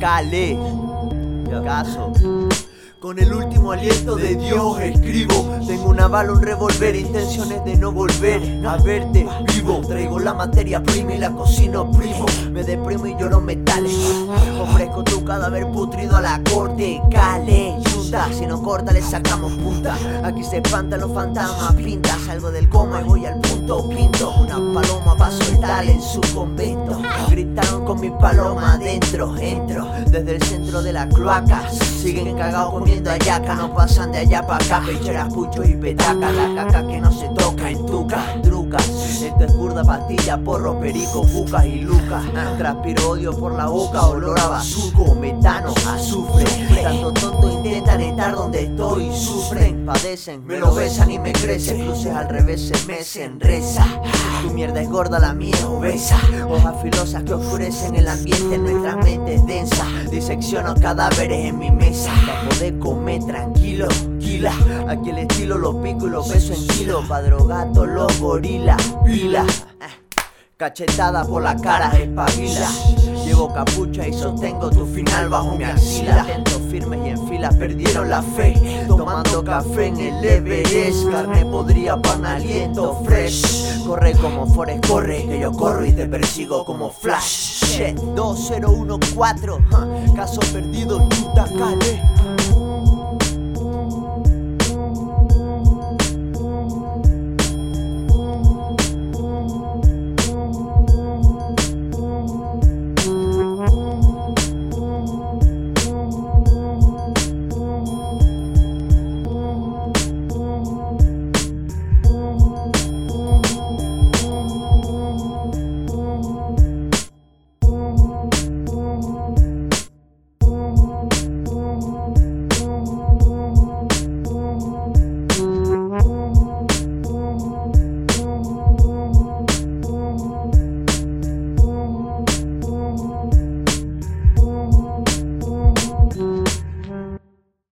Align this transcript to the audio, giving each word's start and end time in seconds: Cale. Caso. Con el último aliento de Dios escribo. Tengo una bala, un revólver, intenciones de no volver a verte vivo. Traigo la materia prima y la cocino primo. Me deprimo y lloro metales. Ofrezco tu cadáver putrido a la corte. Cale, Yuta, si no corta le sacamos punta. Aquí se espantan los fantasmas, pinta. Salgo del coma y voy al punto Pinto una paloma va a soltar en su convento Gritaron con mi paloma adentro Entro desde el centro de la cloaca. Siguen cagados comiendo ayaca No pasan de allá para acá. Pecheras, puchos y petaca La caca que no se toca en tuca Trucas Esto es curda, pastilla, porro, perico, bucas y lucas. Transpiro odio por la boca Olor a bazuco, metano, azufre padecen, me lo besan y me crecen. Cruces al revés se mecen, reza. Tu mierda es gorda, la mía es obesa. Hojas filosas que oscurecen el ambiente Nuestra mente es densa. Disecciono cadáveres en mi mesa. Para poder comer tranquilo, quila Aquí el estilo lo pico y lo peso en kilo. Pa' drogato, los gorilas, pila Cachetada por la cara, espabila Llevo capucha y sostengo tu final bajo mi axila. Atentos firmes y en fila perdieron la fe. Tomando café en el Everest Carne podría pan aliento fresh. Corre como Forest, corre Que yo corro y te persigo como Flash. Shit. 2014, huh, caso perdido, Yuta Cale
Cale. 0.00 0.58
Caso. 1.64 2.12
Con 3.00 3.18
el 3.18 3.32
último 3.32 3.72
aliento 3.72 4.16
de 4.16 4.34
Dios 4.34 4.80
escribo. 4.80 5.58
Tengo 5.66 5.90
una 5.90 6.08
bala, 6.08 6.32
un 6.32 6.42
revólver, 6.42 6.94
intenciones 6.94 7.64
de 7.64 7.76
no 7.76 7.92
volver 7.92 8.66
a 8.66 8.76
verte 8.76 9.26
vivo. 9.54 9.80
Traigo 9.86 10.18
la 10.18 10.34
materia 10.34 10.82
prima 10.82 11.14
y 11.14 11.18
la 11.18 11.30
cocino 11.30 11.90
primo. 11.92 12.26
Me 12.50 12.62
deprimo 12.62 13.06
y 13.06 13.16
lloro 13.16 13.40
metales. 13.40 13.94
Ofrezco 14.60 15.04
tu 15.04 15.24
cadáver 15.24 15.66
putrido 15.70 16.16
a 16.16 16.20
la 16.20 16.42
corte. 16.52 17.00
Cale, 17.10 17.76
Yuta, 17.92 18.32
si 18.32 18.46
no 18.46 18.62
corta 18.62 18.92
le 18.92 19.02
sacamos 19.02 19.52
punta. 19.52 19.96
Aquí 20.24 20.42
se 20.44 20.58
espantan 20.58 21.00
los 21.00 21.12
fantasmas, 21.12 21.74
pinta. 21.74 22.16
Salgo 22.26 22.50
del 22.50 22.68
coma 22.68 23.00
y 23.00 23.04
voy 23.04 23.26
al 23.26 23.40
punto 23.40 23.88
Pinto 23.88 24.32
una 24.40 24.54
paloma 24.54 25.14
va 25.14 25.26
a 25.26 25.30
soltar 25.30 25.84
en 25.84 26.00
su 26.00 26.20
convento 26.34 27.00
Gritaron 27.36 27.84
con 27.84 28.00
mi 28.00 28.08
paloma 28.08 28.72
adentro 28.72 29.36
Entro 29.36 29.86
desde 30.06 30.36
el 30.36 30.42
centro 30.42 30.82
de 30.82 30.90
la 30.90 31.06
cloaca. 31.06 31.68
Siguen 31.68 32.34
cagados 32.34 32.72
comiendo 32.72 33.10
ayaca 33.10 33.54
No 33.54 33.74
pasan 33.74 34.10
de 34.12 34.20
allá 34.20 34.46
para 34.46 34.64
acá. 34.64 34.82
Pecheras, 34.86 35.30
puchos 35.34 35.68
y 35.68 35.74
petaca 35.74 36.32
La 36.32 36.54
caca 36.54 36.86
que 36.86 36.98
no 36.98 37.12
se 37.12 37.28
toca 37.28 37.68
en 37.68 37.84
tuca 37.84 38.40
Trucas 38.42 38.88
Esto 38.88 39.44
es 39.44 39.52
curda, 39.52 39.84
pastilla, 39.84 40.38
porro, 40.38 40.80
perico, 40.80 41.24
bucas 41.26 41.66
y 41.66 41.80
lucas. 41.82 42.24
Transpiro 42.56 43.10
odio 43.10 43.38
por 43.38 43.54
la 43.54 43.66
boca 43.66 44.06
Olor 44.06 44.40
a 44.40 44.48
bazuco, 44.48 45.14
metano, 45.14 45.74
azufre 45.90 46.55
padecen, 49.86 50.44
me 50.44 50.58
lo 50.58 50.74
besan 50.74 51.10
y 51.10 51.18
me 51.18 51.32
crecen. 51.32 51.86
Cruces 51.86 52.12
al 52.12 52.28
revés 52.28 52.68
se 52.68 52.86
mecen, 52.86 53.40
reza. 53.40 53.86
Tu 54.42 54.50
mierda 54.50 54.82
es 54.82 54.88
gorda, 54.88 55.18
la 55.18 55.32
mía 55.32 55.54
es 55.54 55.64
obesa. 55.64 56.18
Hojas 56.50 56.82
filosas 56.82 57.22
que 57.22 57.34
oscurecen 57.34 57.94
el 57.94 58.08
ambiente 58.08 58.58
Nuestra 58.58 58.96
mente 58.96 59.34
es 59.34 59.46
densa. 59.46 59.86
Disecciono 60.10 60.74
cadáveres 60.74 61.46
en 61.46 61.58
mi 61.58 61.70
mesa. 61.70 62.12
Para 62.26 62.48
poder 62.48 62.78
comer 62.78 63.24
tranquilo, 63.24 63.88
quila 64.18 64.52
Aquí 64.88 65.10
el 65.10 65.18
estilo 65.18 65.56
lo 65.56 65.80
pico 65.80 66.06
y 66.06 66.10
lo 66.10 66.24
peso 66.24 66.52
en 66.52 66.66
kilo. 66.68 67.06
Pa' 67.08 67.22
drogato, 67.22 67.86
los 67.86 68.18
gorilas, 68.18 68.82
pila 69.04 69.46
Cachetada 70.58 71.22
por 71.26 71.42
la 71.42 71.54
cara, 71.54 71.90
espabila 71.98 72.66
Llevo 73.26 73.52
capucha 73.52 74.08
y 74.08 74.12
sostengo 74.14 74.70
tu 74.70 74.86
final 74.86 75.28
bajo 75.28 75.54
mi 75.54 75.64
axila. 75.64 76.22
Atentos 76.22 76.62
firmes 76.70 76.98
y 77.04 77.10
en 77.10 77.28
fila 77.28 77.50
perdieron 77.50 78.08
la 78.08 78.22
fe. 78.22 78.54
Tomando 78.88 79.44
café 79.44 79.88
en 79.88 80.00
el 80.00 80.24
Everest 80.24 81.10
Carne 81.10 81.44
podría 81.44 81.98
pan 81.98 82.24
aliento 82.24 83.02
fresh. 83.04 83.84
Corre 83.84 84.12
como 84.14 84.46
Forest, 84.46 84.86
corre 84.86 85.26
Que 85.26 85.40
yo 85.40 85.52
corro 85.52 85.84
y 85.84 85.92
te 85.92 86.06
persigo 86.06 86.64
como 86.64 86.90
Flash. 86.90 87.64
Shit. 87.64 87.98
2014, 88.14 89.52
huh, 89.52 90.14
caso 90.14 90.40
perdido, 90.52 91.06
Yuta 91.10 91.44
Cale 91.58 92.15